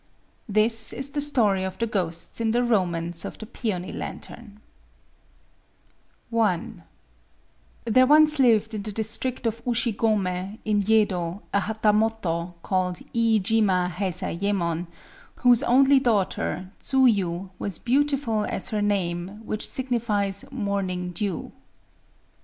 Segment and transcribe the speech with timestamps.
[0.49, 4.59] —This is the story of the Ghosts in the Romance of the Peony Lantern:—
[6.35, 6.61] I
[7.85, 14.87] There once lived in the district of Ushigomé, in Yedo, a hatamoto called Iijima Heizayémon,
[15.41, 21.51] whose only daughter, Tsuyu, was beautiful as her name, which signifies "Morning Dew."